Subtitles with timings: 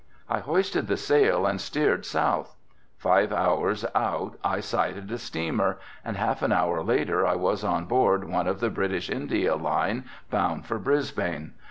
[0.27, 2.55] I hoisted the sail and steered south.
[2.97, 7.85] Five hours out I sighted a steamer and half an hour later I was on
[7.85, 11.53] board one of the British India line bound for Brisbane.